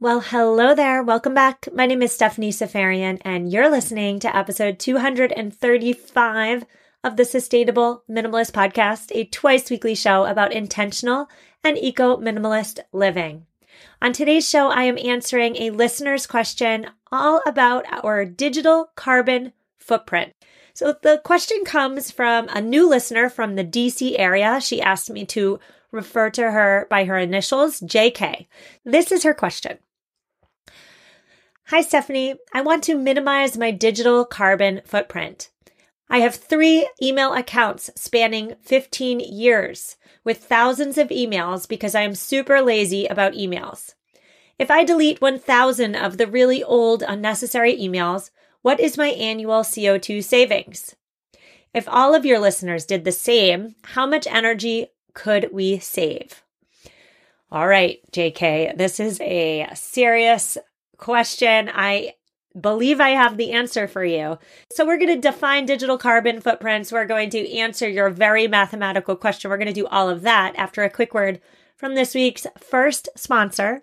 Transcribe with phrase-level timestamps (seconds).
[0.00, 1.04] Well, hello there.
[1.04, 1.68] Welcome back.
[1.72, 6.64] My name is Stephanie Seferian, and you're listening to episode 235
[7.04, 11.28] of the Sustainable Minimalist Podcast, a twice weekly show about intentional
[11.62, 13.46] and eco minimalist living.
[14.02, 20.32] On today's show, I am answering a listener's question all about our digital carbon footprint.
[20.74, 24.60] So the question comes from a new listener from the DC area.
[24.60, 25.60] She asked me to
[25.94, 28.46] refer to her by her initials, JK.
[28.84, 29.78] This is her question.
[31.68, 32.34] Hi, Stephanie.
[32.52, 35.50] I want to minimize my digital carbon footprint.
[36.10, 42.14] I have three email accounts spanning 15 years with thousands of emails because I am
[42.14, 43.94] super lazy about emails.
[44.58, 48.30] If I delete 1,000 of the really old, unnecessary emails,
[48.62, 50.94] what is my annual CO2 savings?
[51.72, 56.42] If all of your listeners did the same, how much energy could we save?
[57.50, 60.58] All right, JK, this is a serious
[60.96, 61.70] question.
[61.72, 62.14] I
[62.60, 64.38] believe I have the answer for you.
[64.72, 66.92] So, we're going to define digital carbon footprints.
[66.92, 69.50] We're going to answer your very mathematical question.
[69.50, 71.40] We're going to do all of that after a quick word
[71.76, 73.82] from this week's first sponsor,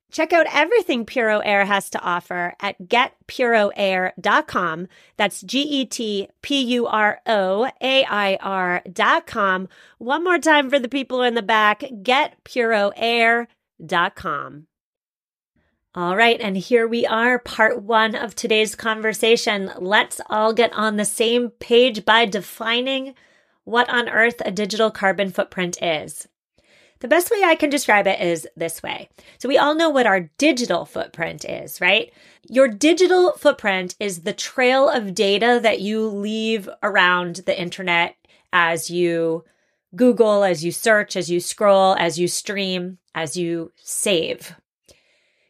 [0.11, 4.87] Check out everything Puro Air has to offer at getpuroair.com.
[5.15, 9.69] That's G E T P U R O A I R.com.
[9.97, 14.67] One more time for the people in the back getpuroair.com.
[15.93, 19.71] All right, and here we are, part one of today's conversation.
[19.77, 23.13] Let's all get on the same page by defining
[23.65, 26.29] what on earth a digital carbon footprint is.
[27.01, 29.09] The best way I can describe it is this way.
[29.39, 32.13] So we all know what our digital footprint is, right?
[32.47, 38.15] Your digital footprint is the trail of data that you leave around the internet
[38.53, 39.45] as you
[39.95, 44.55] Google, as you search, as you scroll, as you stream, as you save.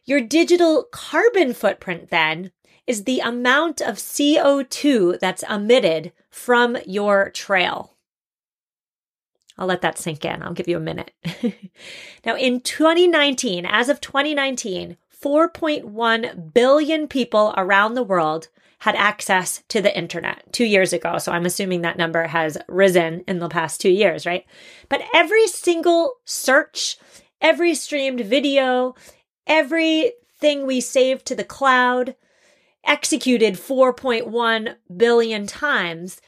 [0.06, 2.50] Your digital carbon footprint then
[2.86, 7.91] is the amount of CO2 that's emitted from your trail.
[9.58, 10.42] I'll let that sink in.
[10.42, 11.12] I'll give you a minute.
[12.24, 18.48] now, in 2019, as of 2019, 4.1 billion people around the world
[18.80, 21.18] had access to the internet two years ago.
[21.18, 24.44] So I'm assuming that number has risen in the past two years, right?
[24.88, 26.96] But every single search,
[27.40, 28.96] every streamed video,
[29.46, 32.16] everything we saved to the cloud,
[32.84, 36.20] executed 4.1 billion times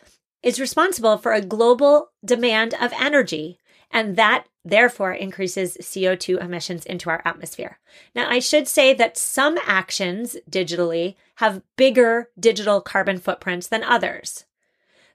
[0.44, 3.59] is responsible for a global demand of energy,
[3.91, 7.78] and that therefore increases CO2 emissions into our atmosphere.
[8.15, 14.44] Now, I should say that some actions digitally have bigger digital carbon footprints than others.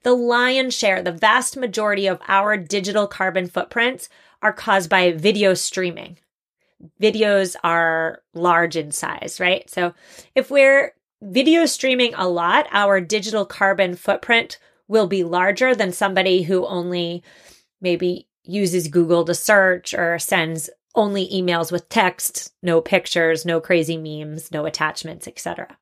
[0.03, 4.09] The lion's share, the vast majority of our digital carbon footprints
[4.41, 6.17] are caused by video streaming.
[7.01, 9.69] Videos are large in size, right?
[9.69, 9.94] So
[10.34, 14.57] if we're video streaming a lot, our digital carbon footprint
[14.90, 17.24] will be larger than somebody who only
[17.80, 23.96] maybe uses Google to search or sends only emails with text, no pictures, no crazy
[23.96, 25.78] memes, no attachments, etc.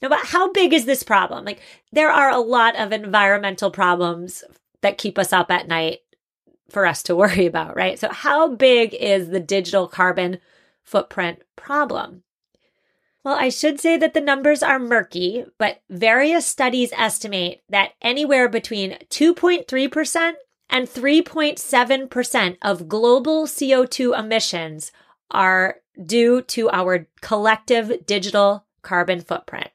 [0.00, 1.44] Now, but how big is this problem?
[1.44, 4.44] Like, there are a lot of environmental problems
[4.82, 6.00] that keep us up at night
[6.68, 7.98] for us to worry about, right?
[7.98, 10.38] So, how big is the digital carbon
[10.84, 12.22] footprint problem?
[13.24, 18.48] Well, I should say that the numbers are murky, but various studies estimate that anywhere
[18.48, 20.32] between 2.3%
[20.70, 24.92] and 3.7% of global CO2 emissions
[25.30, 29.70] are due to our collective digital carbon footprint.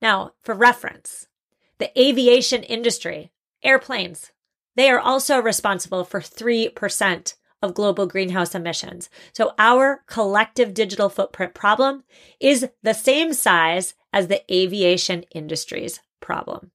[0.00, 1.28] Now, for reference,
[1.78, 3.32] the aviation industry,
[3.62, 4.32] airplanes,
[4.74, 9.08] they are also responsible for 3% of global greenhouse emissions.
[9.32, 12.04] So our collective digital footprint problem
[12.40, 16.70] is the same size as the aviation industry's problem.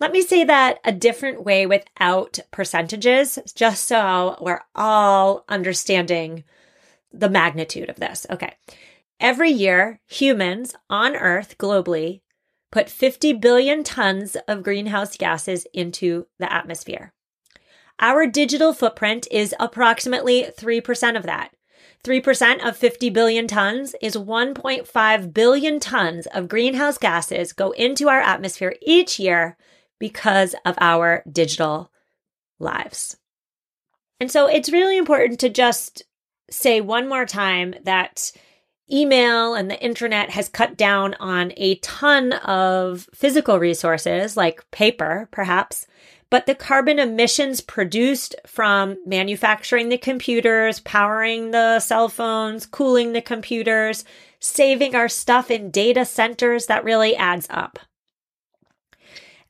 [0.00, 6.44] Let me say that a different way without percentages, just so we're all understanding
[7.12, 8.26] the magnitude of this.
[8.30, 8.54] Okay.
[9.18, 12.20] Every year, humans on Earth globally
[12.70, 17.12] put 50 billion tons of greenhouse gases into the atmosphere.
[18.00, 21.52] Our digital footprint is approximately 3% of that.
[22.04, 28.20] 3% of 50 billion tons is 1.5 billion tons of greenhouse gases go into our
[28.20, 29.56] atmosphere each year
[29.98, 31.90] because of our digital
[32.60, 33.16] lives.
[34.20, 36.04] And so it's really important to just
[36.50, 38.32] say one more time that
[38.90, 45.28] email and the internet has cut down on a ton of physical resources like paper,
[45.30, 45.86] perhaps,
[46.30, 53.22] but the carbon emissions produced from manufacturing the computers, powering the cell phones, cooling the
[53.22, 54.04] computers,
[54.38, 57.78] saving our stuff in data centers, that really adds up.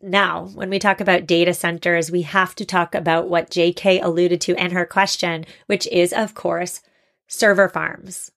[0.01, 4.41] Now, when we talk about data centers, we have to talk about what JK alluded
[4.43, 6.81] to in her question, which is, of course,
[7.27, 8.31] server farms.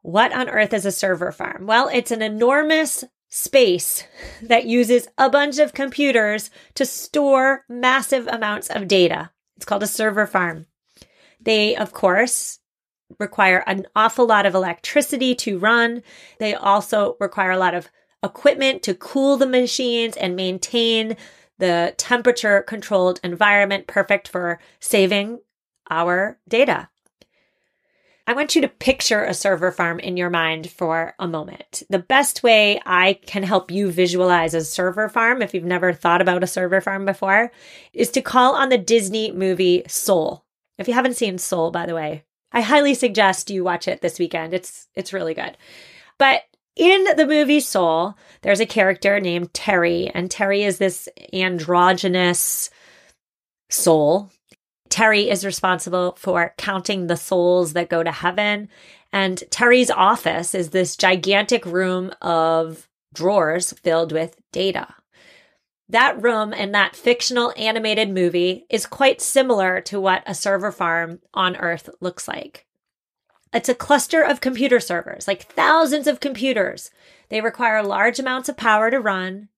[0.00, 1.66] What on earth is a server farm?
[1.66, 3.04] Well, it's an enormous
[3.36, 4.02] space
[4.40, 9.30] that uses a bunch of computers to store massive amounts of data.
[9.56, 10.64] It's called a server farm.
[11.38, 12.60] They, of course,
[13.18, 16.02] require an awful lot of electricity to run.
[16.38, 17.90] They also require a lot of
[18.22, 21.18] equipment to cool the machines and maintain
[21.58, 25.40] the temperature controlled environment perfect for saving
[25.90, 26.88] our data.
[28.28, 31.84] I want you to picture a server farm in your mind for a moment.
[31.88, 36.20] The best way I can help you visualize a server farm, if you've never thought
[36.20, 37.52] about a server farm before,
[37.92, 40.44] is to call on the Disney movie Soul.
[40.76, 44.18] If you haven't seen Soul, by the way, I highly suggest you watch it this
[44.18, 44.54] weekend.
[44.54, 45.56] It's it's really good.
[46.18, 46.42] But
[46.74, 52.70] in the movie Soul, there's a character named Terry, and Terry is this androgynous
[53.70, 54.30] soul
[54.88, 58.68] Terry is responsible for counting the souls that go to heaven.
[59.12, 64.94] And Terry's office is this gigantic room of drawers filled with data.
[65.88, 71.20] That room in that fictional animated movie is quite similar to what a server farm
[71.32, 72.66] on Earth looks like.
[73.52, 76.90] It's a cluster of computer servers, like thousands of computers.
[77.28, 79.48] They require large amounts of power to run.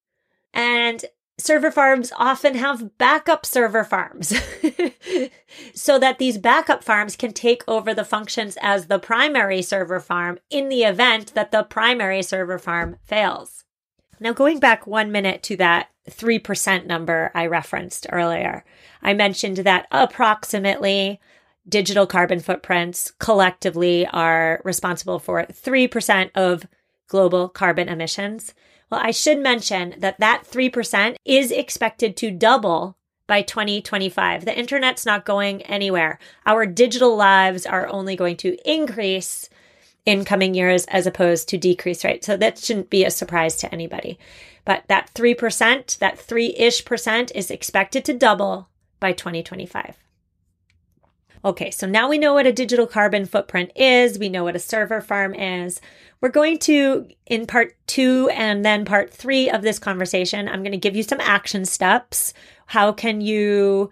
[0.52, 1.04] And
[1.38, 4.34] server farms often have backup server farms
[5.74, 10.38] so that these backup farms can take over the functions as the primary server farm
[10.50, 13.64] in the event that the primary server farm fails.
[14.20, 18.64] Now, going back one minute to that 3% number I referenced earlier,
[19.00, 21.20] I mentioned that approximately
[21.68, 26.66] digital carbon footprints collectively are responsible for 3% of
[27.06, 28.54] global carbon emissions.
[28.90, 32.96] Well, I should mention that that 3% is expected to double
[33.26, 34.44] by 2025.
[34.44, 36.18] The internet's not going anywhere.
[36.46, 39.50] Our digital lives are only going to increase
[40.06, 42.24] in coming years as opposed to decrease, right?
[42.24, 44.18] So that shouldn't be a surprise to anybody.
[44.64, 48.68] But that 3%, that 3 ish percent is expected to double
[49.00, 49.98] by 2025.
[51.44, 54.18] Okay, so now we know what a digital carbon footprint is.
[54.18, 55.80] We know what a server farm is.
[56.20, 60.72] We're going to, in part two and then part three of this conversation, I'm going
[60.72, 62.34] to give you some action steps.
[62.66, 63.90] How can you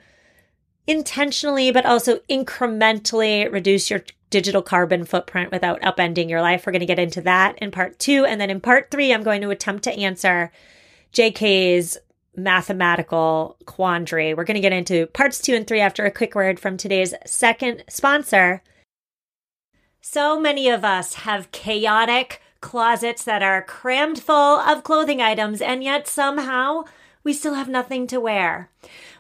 [0.87, 6.67] intentionally, but also incrementally reduce your digital carbon footprint without upending your life?
[6.67, 8.25] We're going to get into that in part two.
[8.25, 10.51] And then in part three, I'm going to attempt to answer
[11.13, 11.97] JK's
[12.37, 14.35] mathematical quandary.
[14.35, 17.15] We're going to get into parts two and three after a quick word from today's
[17.25, 18.63] second sponsor.
[20.09, 25.83] So many of us have chaotic closets that are crammed full of clothing items, and
[25.83, 26.85] yet somehow
[27.25, 28.71] we still have nothing to wear.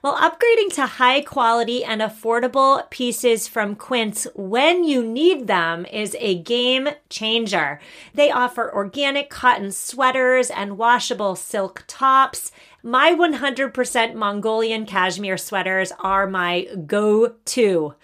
[0.00, 6.16] Well, upgrading to high quality and affordable pieces from Quince when you need them is
[6.20, 7.80] a game changer.
[8.14, 12.52] They offer organic cotton sweaters and washable silk tops.
[12.84, 17.96] My 100% Mongolian cashmere sweaters are my go to.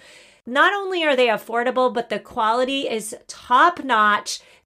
[0.46, 4.40] Not only are they affordable, but the quality is top notch.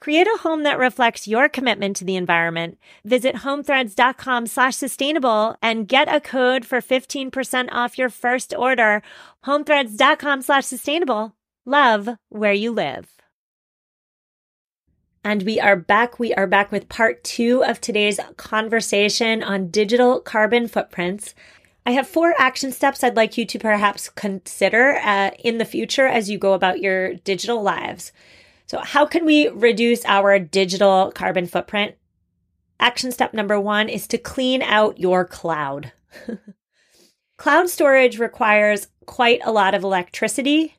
[0.00, 2.78] Create a home that reflects your commitment to the environment.
[3.04, 9.02] Visit homethreads.com slash sustainable and get a code for 15% off your first order.
[9.44, 11.34] Homethreads.com slash sustainable.
[11.66, 13.08] Love where you live.
[15.22, 16.18] And we are back.
[16.18, 21.34] We are back with part two of today's conversation on digital carbon footprints.
[21.84, 26.06] I have four action steps I'd like you to perhaps consider uh, in the future
[26.06, 28.12] as you go about your digital lives.
[28.70, 31.96] So, how can we reduce our digital carbon footprint?
[32.78, 35.90] Action step number one is to clean out your cloud.
[37.36, 40.76] cloud storage requires quite a lot of electricity.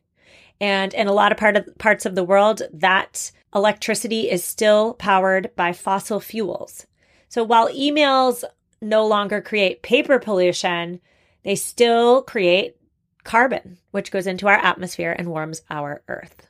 [0.62, 4.94] And in a lot of part of, parts of the world, that electricity is still
[4.94, 6.88] powered by fossil fuels.
[7.28, 8.46] So while emails
[8.82, 11.02] no longer create paper pollution,
[11.44, 12.78] they still create
[13.26, 16.48] carbon, which goes into our atmosphere and warms our earth.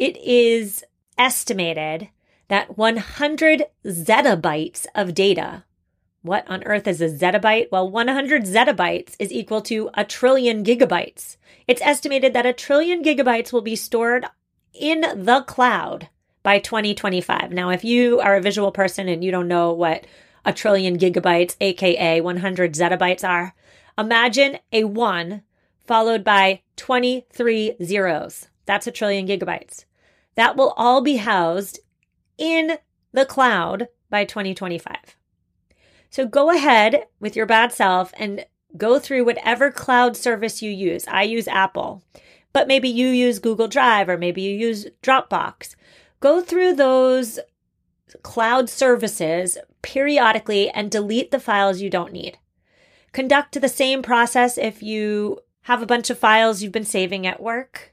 [0.00, 0.82] It is
[1.18, 2.08] estimated
[2.48, 5.64] that 100 zettabytes of data.
[6.22, 7.70] What on earth is a zettabyte?
[7.70, 11.36] Well, 100 zettabytes is equal to a trillion gigabytes.
[11.68, 14.24] It's estimated that a trillion gigabytes will be stored
[14.72, 16.08] in the cloud
[16.42, 17.52] by 2025.
[17.52, 20.06] Now, if you are a visual person and you don't know what
[20.46, 23.54] a trillion gigabytes, aka 100 zettabytes are,
[23.98, 25.42] imagine a 1
[25.84, 28.48] followed by 23 zeros.
[28.64, 29.84] That's a trillion gigabytes.
[30.40, 31.80] That will all be housed
[32.38, 32.78] in
[33.12, 34.96] the cloud by 2025.
[36.08, 41.06] So go ahead with your bad self and go through whatever cloud service you use.
[41.06, 42.02] I use Apple,
[42.54, 45.76] but maybe you use Google Drive or maybe you use Dropbox.
[46.20, 47.38] Go through those
[48.22, 52.38] cloud services periodically and delete the files you don't need.
[53.12, 57.42] Conduct the same process if you have a bunch of files you've been saving at
[57.42, 57.92] work.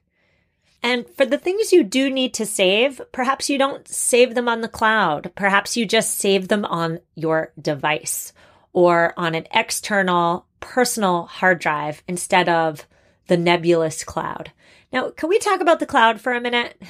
[0.83, 4.61] And for the things you do need to save, perhaps you don't save them on
[4.61, 5.31] the cloud.
[5.35, 8.31] Perhaps you just save them on your device
[8.73, 12.85] or on an external personal hard drive instead of
[13.27, 14.51] the nebulous cloud.
[14.91, 16.81] Now, can we talk about the cloud for a minute?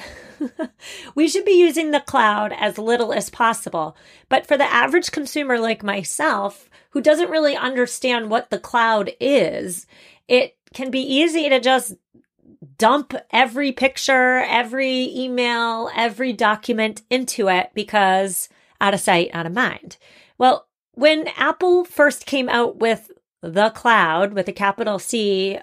[1.14, 3.96] we should be using the cloud as little as possible.
[4.28, 9.86] But for the average consumer like myself, who doesn't really understand what the cloud is,
[10.28, 11.94] it can be easy to just
[12.76, 18.48] dump every picture, every email, every document into it because
[18.80, 19.96] out of sight, out of mind.
[20.38, 23.10] Well, when Apple first came out with
[23.42, 25.58] the cloud with a capital C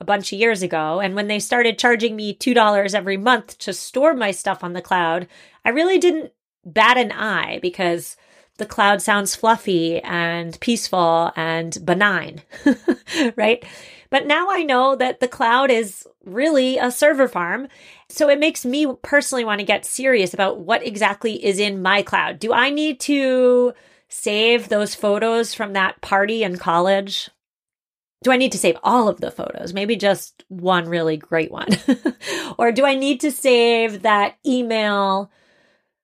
[0.00, 3.72] a bunch of years ago, and when they started charging me $2 every month to
[3.72, 5.26] store my stuff on the cloud,
[5.64, 6.32] I really didn't
[6.64, 8.16] bat an eye because
[8.58, 12.42] the cloud sounds fluffy and peaceful and benign,
[13.36, 13.64] right?
[14.10, 17.68] But now I know that the cloud is really a server farm.
[18.08, 22.02] So it makes me personally want to get serious about what exactly is in my
[22.02, 22.38] cloud.
[22.38, 23.74] Do I need to
[24.08, 27.30] save those photos from that party in college?
[28.22, 29.72] Do I need to save all of the photos?
[29.72, 31.68] Maybe just one really great one.
[32.58, 35.30] or do I need to save that email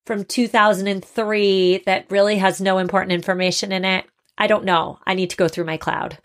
[0.07, 4.05] from 2003 that really has no important information in it?
[4.39, 4.99] I don't know.
[5.07, 6.19] I need to go through my cloud.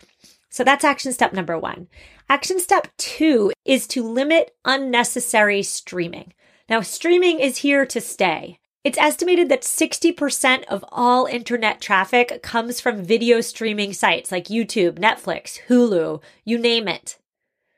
[0.50, 1.88] So that's action step number one.
[2.28, 6.34] Action step two is to limit unnecessary streaming.
[6.68, 8.58] Now, streaming is here to stay.
[8.82, 14.98] It's estimated that 60% of all internet traffic comes from video streaming sites like YouTube,
[14.98, 17.18] Netflix, Hulu, you name it.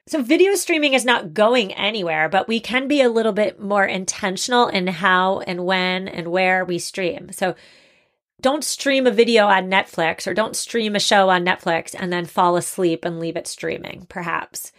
[0.07, 3.85] So, video streaming is not going anywhere, but we can be a little bit more
[3.85, 7.33] intentional in how and when and where we stream.
[7.33, 7.55] So,
[8.42, 12.26] don't stream a video on Netflix or don't stream a show on Netflix and then
[12.26, 14.72] fall asleep and leave it streaming, perhaps.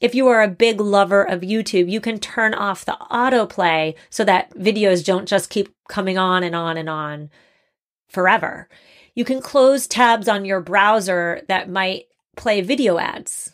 [0.00, 4.24] If you are a big lover of YouTube, you can turn off the autoplay so
[4.24, 7.30] that videos don't just keep coming on and on and on
[8.08, 8.68] forever.
[9.14, 13.52] You can close tabs on your browser that might play video ads,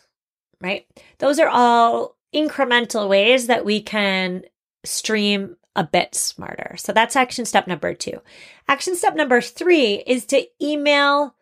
[0.61, 0.85] right?
[1.19, 4.43] Those are all incremental ways that we can
[4.83, 6.75] stream a bit smarter.
[6.77, 8.21] So that's action step number two.
[8.67, 11.35] Action step number three is to email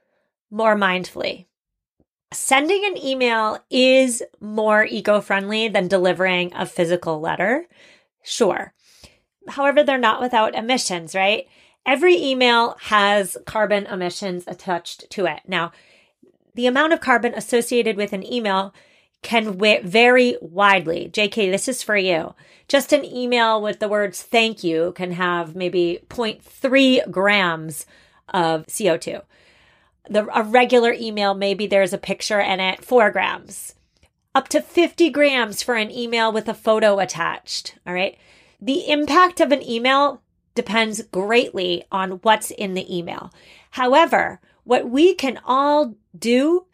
[0.49, 1.45] more mindfully.
[2.33, 7.67] Sending an email is more eco friendly than delivering a physical letter.
[8.23, 8.73] Sure.
[9.49, 11.47] However, they're not without emissions, right?
[11.85, 15.41] Every email has carbon emissions attached to it.
[15.47, 15.71] Now,
[16.53, 18.73] the amount of carbon associated with an email
[19.21, 21.09] can vary widely.
[21.11, 22.33] JK, this is for you.
[22.67, 27.85] Just an email with the words thank you can have maybe 0.3 grams
[28.29, 29.21] of CO2.
[30.09, 33.75] The, a regular email, maybe there's a picture in it, four grams.
[34.33, 37.75] Up to 50 grams for an email with a photo attached.
[37.85, 38.17] All right.
[38.59, 40.21] The impact of an email
[40.55, 43.31] depends greatly on what's in the email.
[43.71, 46.65] However, what we can all do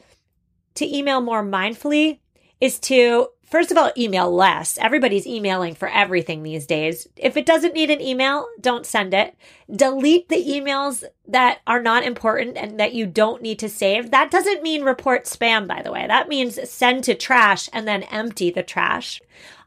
[0.75, 2.19] to email more mindfully
[2.59, 4.77] is to First of all, email less.
[4.77, 7.07] Everybody's emailing for everything these days.
[7.15, 9.35] If it doesn't need an email, don't send it.
[9.73, 14.11] Delete the emails that are not important and that you don't need to save.
[14.11, 16.05] That doesn't mean report spam, by the way.
[16.05, 19.21] That means send to trash and then empty the trash.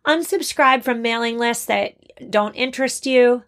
[0.06, 1.94] Unsubscribe from mailing lists that
[2.30, 3.44] don't interest you.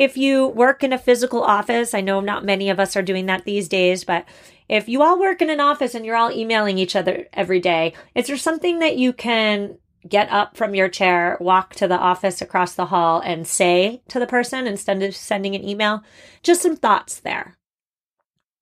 [0.00, 3.26] If you work in a physical office, I know not many of us are doing
[3.26, 4.24] that these days, but
[4.66, 7.92] if you all work in an office and you're all emailing each other every day,
[8.14, 9.76] is there something that you can
[10.08, 14.18] get up from your chair, walk to the office across the hall, and say to
[14.18, 16.02] the person instead of sending an email?
[16.42, 17.58] Just some thoughts there.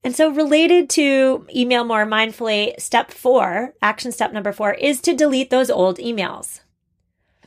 [0.02, 5.14] And so, related to email more mindfully, step four, action step number four, is to
[5.14, 6.62] delete those old emails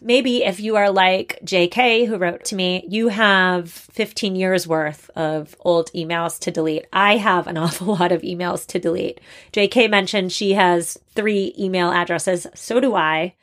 [0.02, 5.10] maybe if you are like JK, who wrote to me, you have 15 years worth
[5.16, 6.88] of old emails to delete.
[6.92, 9.22] I have an awful lot of emails to delete.
[9.54, 12.48] JK mentioned she has three email addresses.
[12.56, 13.36] So do I.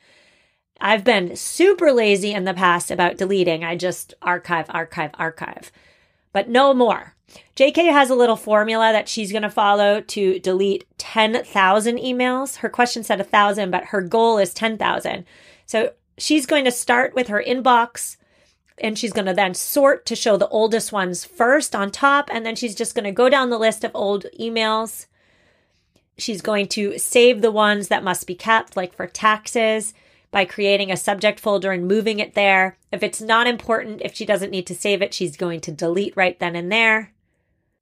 [0.81, 3.63] I've been super lazy in the past about deleting.
[3.63, 5.71] I just archive, archive, archive,
[6.31, 7.15] but no more.
[7.55, 12.57] JK has a little formula that she's going to follow to delete 10,000 emails.
[12.57, 15.25] Her question said 1,000, but her goal is 10,000.
[15.65, 18.17] So she's going to start with her inbox
[18.77, 22.29] and she's going to then sort to show the oldest ones first on top.
[22.31, 25.07] And then she's just going to go down the list of old emails.
[26.17, 29.93] She's going to save the ones that must be kept, like for taxes,
[30.31, 32.77] by creating a subject folder and moving it there.
[32.91, 36.15] If it's not important, if she doesn't need to save it, she's going to delete
[36.15, 37.11] right then and there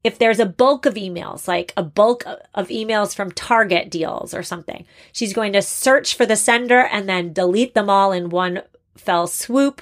[0.03, 4.43] if there's a bulk of emails, like a bulk of emails from Target deals or
[4.43, 8.61] something, she's going to search for the sender and then delete them all in one
[8.95, 9.81] fell swoop.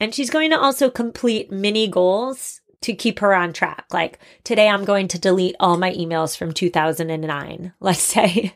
[0.00, 3.86] And she's going to also complete mini goals to keep her on track.
[3.92, 8.54] Like today, I'm going to delete all my emails from 2009, let's say.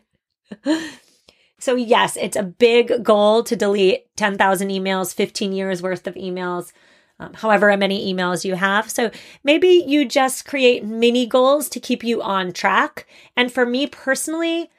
[1.59, 6.73] so, yes, it's a big goal to delete 10,000 emails, 15 years worth of emails
[7.23, 8.91] um, however many emails you have.
[8.91, 9.11] So
[9.45, 13.07] maybe you just create mini goals to keep you on track.
[13.37, 14.71] And for me personally,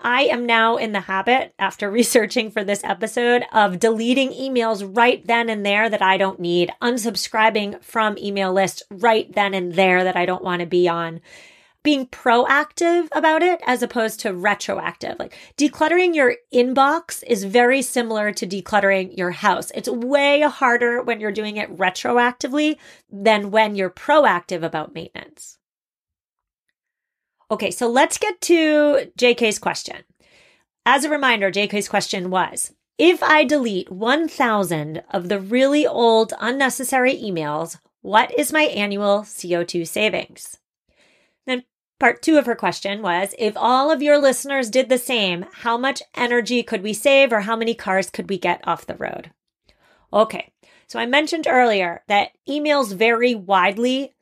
[0.00, 5.24] I am now in the habit, after researching for this episode, of deleting emails right
[5.26, 10.04] then and there that I don't need, unsubscribing from email lists right then and there
[10.04, 11.20] that I don't want to be on
[11.84, 15.16] being proactive about it as opposed to retroactive.
[15.18, 19.70] Like decluttering your inbox is very similar to decluttering your house.
[19.74, 22.78] It's way harder when you're doing it retroactively
[23.12, 25.58] than when you're proactive about maintenance.
[27.50, 29.98] Okay, so let's get to JK's question.
[30.86, 37.14] As a reminder, JK's question was If I delete 1,000 of the really old, unnecessary
[37.14, 40.58] emails, what is my annual CO2 savings?
[41.46, 41.64] Then
[42.00, 45.78] Part two of her question was If all of your listeners did the same, how
[45.78, 49.30] much energy could we save or how many cars could we get off the road?
[50.12, 50.52] Okay,
[50.86, 54.14] so I mentioned earlier that emails vary widely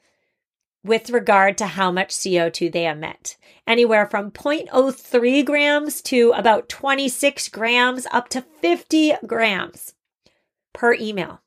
[0.85, 3.37] with regard to how much CO2 they emit.
[3.67, 9.95] Anywhere from 0.03 grams to about 26 grams up to 50 grams
[10.73, 11.41] per email.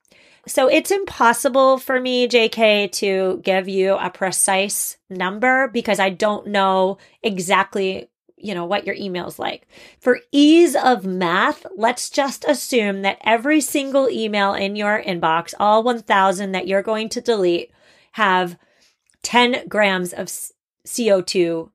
[0.48, 6.48] So it's impossible for me, JK, to give you a precise number because I don't
[6.48, 9.68] know exactly you know what your email's like.
[10.00, 15.82] For ease of math, let's just assume that every single email in your inbox, all
[15.82, 17.72] 1000 that you're going to delete,
[18.14, 18.58] have
[19.24, 20.28] 10 grams of
[20.86, 21.72] CO2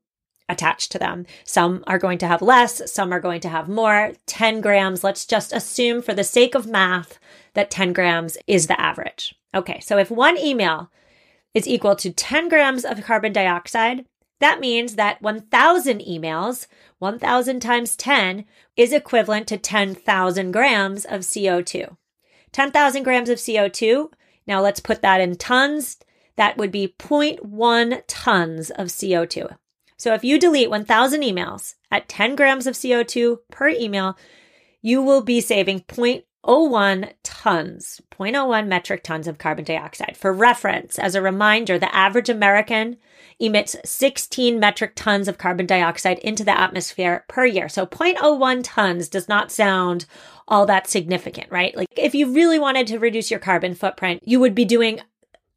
[0.49, 1.27] attached to them.
[1.45, 4.13] Some are going to have less, some are going to have more.
[4.27, 7.19] 10 grams, let's just assume for the sake of math
[7.55, 9.35] that 10 grams is the average.
[9.55, 10.91] Okay, so if one email
[11.55, 14.05] is equal to 10 grams of carbon dioxide,
[14.41, 16.67] That means that 1,000 emails,
[16.99, 21.97] 1,000 times 10, is equivalent to 10,000 grams of CO2.
[22.53, 24.11] 10,000 grams of CO2.
[24.47, 25.99] Now let's put that in tons.
[26.37, 29.57] That would be 0.1 tons of CO2.
[29.99, 34.17] So if you delete 1,000 emails at 10 grams of CO2 per email,
[34.81, 40.14] you will be saving 0.01 tons, 0.01 metric tons of carbon dioxide.
[40.14, 42.98] For reference, as a reminder, the average American
[43.38, 47.66] emits 16 metric tons of carbon dioxide into the atmosphere per year.
[47.66, 50.05] So 0.01 tons does not sound
[50.48, 51.74] all that significant, right?
[51.74, 55.00] Like if you really wanted to reduce your carbon footprint, you would be doing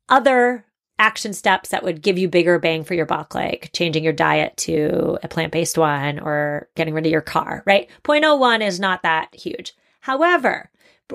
[0.08, 0.64] other
[0.98, 4.56] action steps that would give you bigger bang for your buck, like changing your diet
[4.56, 7.90] to a plant based one or getting rid of your car, right?
[8.06, 9.74] 0.01 is not that huge.
[10.00, 10.70] However,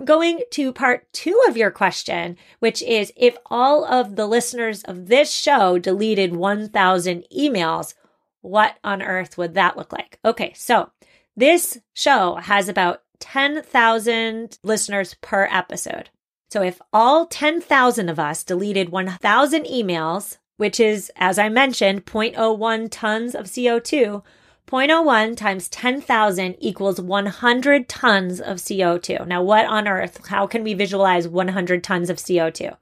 [0.05, 5.07] going to part two of your question, which is if all of the listeners of
[5.07, 7.95] this show deleted 1,000 emails,
[8.41, 10.19] what on earth would that look like?
[10.25, 10.91] Okay, so
[11.37, 16.11] this show has about 10,000 listeners per episode.
[16.51, 22.89] So if all 10,000 of us deleted 1,000 emails, which is, as I mentioned, 0.01
[22.91, 24.23] tons of CO2,
[24.69, 29.27] 0.01 times 10,000 equals 100 tons of CO2.
[29.27, 30.27] Now, what on earth?
[30.27, 32.77] How can we visualize 100 tons of CO2?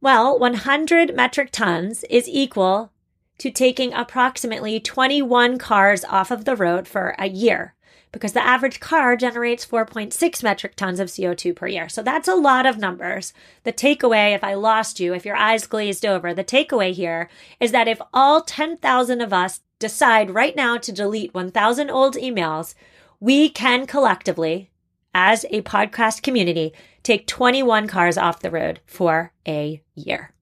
[0.00, 2.90] Well, 100 metric tons is equal
[3.38, 7.74] to taking approximately 21 cars off of the road for a year
[8.12, 11.86] because the average car generates 4.6 metric tons of CO2 per year.
[11.90, 13.34] So that's a lot of numbers.
[13.64, 17.28] The takeaway, if I lost you, if your eyes glazed over, the takeaway here
[17.60, 22.74] is that if all 10,000 of us decide right now to delete 1,000 old emails,
[23.20, 24.70] we can collectively,
[25.14, 30.32] as a podcast community, take 21 cars off the road for a year.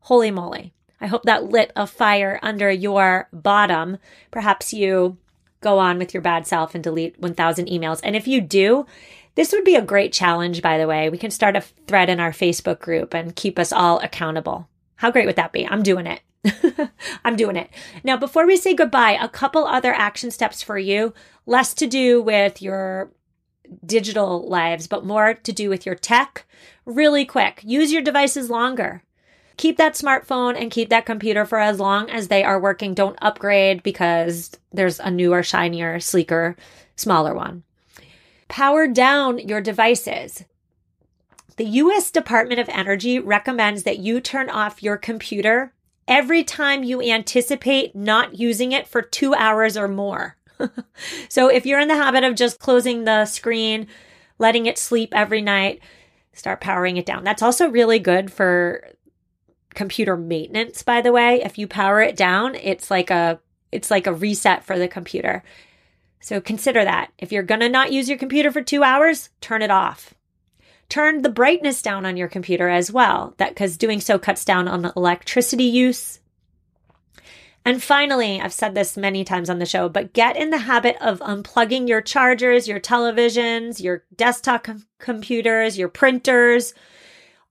[0.00, 0.72] Holy moly.
[1.00, 3.98] I hope that lit a fire under your bottom.
[4.30, 5.16] Perhaps you
[5.60, 8.00] go on with your bad self and delete 1000 emails.
[8.02, 8.86] And if you do,
[9.34, 11.08] this would be a great challenge, by the way.
[11.08, 14.68] We can start a thread in our Facebook group and keep us all accountable.
[15.00, 15.66] How great would that be?
[15.66, 16.20] I'm doing it.
[17.24, 17.70] I'm doing it.
[18.04, 21.12] Now, before we say goodbye, a couple other action steps for you,
[21.44, 23.10] less to do with your
[23.84, 26.46] digital lives, but more to do with your tech.
[26.86, 29.02] Really quick, use your devices longer
[29.60, 32.94] keep that smartphone and keep that computer for as long as they are working.
[32.94, 36.56] Don't upgrade because there's a newer, shinier, sleeker,
[36.96, 37.62] smaller one.
[38.48, 40.46] Power down your devices.
[41.56, 45.72] The US Department of Energy recommends that you turn off your computer
[46.08, 50.36] every time you anticipate not using it for two hours or more.
[51.28, 53.86] so if you're in the habit of just closing the screen,
[54.38, 55.80] letting it sleep every night,
[56.32, 57.24] start powering it down.
[57.24, 58.84] That's also really good for
[59.74, 63.38] computer maintenance by the way if you power it down it's like a
[63.70, 65.44] it's like a reset for the computer
[66.18, 69.62] so consider that if you're going to not use your computer for 2 hours turn
[69.62, 70.14] it off
[70.90, 74.68] turn the brightness down on your computer as well that cuz doing so cuts down
[74.68, 76.20] on electricity use
[77.64, 80.96] and finally, I've said this many times on the show, but get in the habit
[81.00, 86.72] of unplugging your chargers, your televisions, your desktop com- computers, your printers,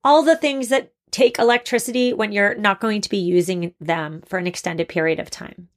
[0.03, 4.39] all the things that take electricity when you're not going to be using them for
[4.39, 5.69] an extended period of time.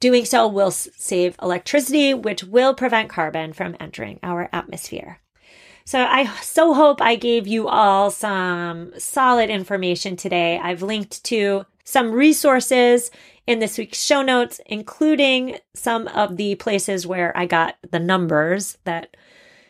[0.00, 5.20] Doing so will save electricity, which will prevent carbon from entering our atmosphere.
[5.86, 10.58] So I so hope I gave you all some solid information today.
[10.62, 13.10] I've linked to some resources
[13.46, 18.78] in this week's show notes, including some of the places where I got the numbers
[18.84, 19.14] that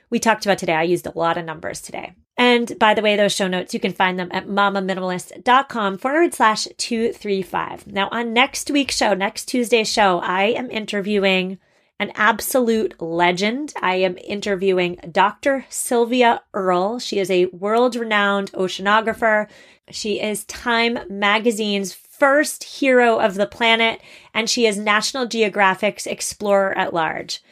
[0.09, 0.75] we talked about today.
[0.75, 2.13] I used a lot of numbers today.
[2.37, 6.69] And by the way, those show notes, you can find them at mamaminimalist.com forward slash
[6.77, 7.89] 235.
[7.89, 11.59] Now, on next week's show, next Tuesday's show, I am interviewing
[11.99, 13.73] an absolute legend.
[13.81, 15.65] I am interviewing Dr.
[15.69, 16.99] Sylvia Earle.
[16.99, 19.49] She is a world renowned oceanographer.
[19.91, 24.01] She is Time Magazine's first hero of the planet,
[24.33, 27.43] and she is National Geographic's Explorer at Large.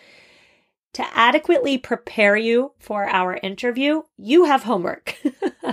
[0.94, 5.16] To adequately prepare you for our interview, you have homework.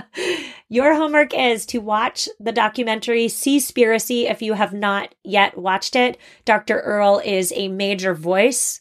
[0.70, 6.16] Your homework is to watch the documentary Seaspiracy if you have not yet watched it.
[6.46, 6.80] Dr.
[6.80, 8.80] Earle is a major voice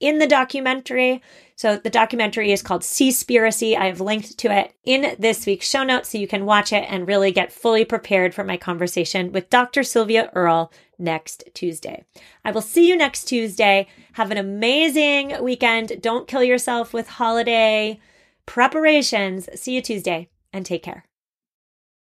[0.00, 1.22] in the documentary.
[1.56, 3.74] So the documentary is called Seaspiracy.
[3.74, 6.84] I have linked to it in this week's show notes so you can watch it
[6.88, 9.82] and really get fully prepared for my conversation with Dr.
[9.82, 12.04] Sylvia Earle next Tuesday.
[12.44, 13.86] I will see you next Tuesday.
[14.12, 16.02] Have an amazing weekend.
[16.02, 17.98] Don't kill yourself with holiday
[18.44, 19.48] preparations.
[19.58, 21.05] See you Tuesday and take care.